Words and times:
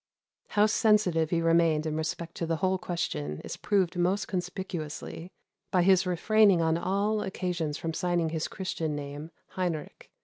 How 0.47 0.65
sensitive 0.65 1.29
he 1.29 1.43
remained 1.43 1.85
in 1.85 1.95
respect 1.95 2.33
to 2.37 2.47
the 2.47 2.55
whole 2.55 2.79
question 2.79 3.39
is 3.43 3.55
proved 3.55 3.95
most 3.95 4.27
conspicuously 4.27 5.31
by 5.69 5.83
his 5.83 6.07
refraining 6.07 6.59
on 6.59 6.75
all 6.75 7.21
occasions 7.21 7.77
from 7.77 7.93
signing 7.93 8.29
his 8.29 8.47
Christian 8.47 8.95
name, 8.95 9.29
Heinrich. 9.49 10.09